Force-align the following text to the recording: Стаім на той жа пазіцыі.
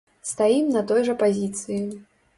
Стаім 0.29 0.71
на 0.77 0.81
той 0.93 1.05
жа 1.11 1.17
пазіцыі. 1.25 1.81